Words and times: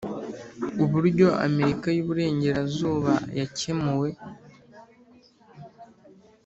uburyo 0.83 1.27
amerika 1.47 1.87
y'uburengerazuba 1.97 3.13
yakemuwe 3.39 4.09